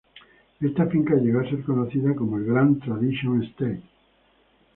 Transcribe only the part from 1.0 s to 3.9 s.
llegó a ser conocida como el "Grand Tradition Estate".